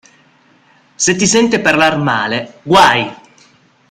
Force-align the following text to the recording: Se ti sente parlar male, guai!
Se 0.95 1.15
ti 1.15 1.27
sente 1.27 1.59
parlar 1.59 1.95
male, 1.99 2.61
guai! 2.63 3.07